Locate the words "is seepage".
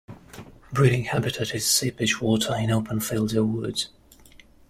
1.53-2.19